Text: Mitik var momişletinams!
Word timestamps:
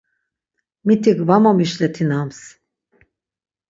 Mitik 0.85 1.17
var 1.27 1.39
momişletinams! 1.43 2.39